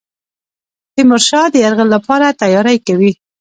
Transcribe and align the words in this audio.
تیمورشاه 0.93 1.47
د 1.51 1.55
یرغل 1.63 1.87
لپاره 1.95 2.37
تیاری 2.41 2.77
کوي. 2.87 3.11